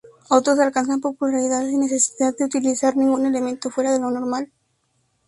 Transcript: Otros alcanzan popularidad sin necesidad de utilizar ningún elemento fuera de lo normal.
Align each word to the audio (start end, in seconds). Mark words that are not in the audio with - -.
Otros 0.31 0.57
alcanzan 0.59 0.99
popularidad 0.99 1.63
sin 1.63 1.81
necesidad 1.81 2.35
de 2.35 2.45
utilizar 2.45 2.97
ningún 2.97 3.27
elemento 3.27 3.69
fuera 3.69 3.93
de 3.93 3.99
lo 3.99 4.09
normal. 4.09 4.51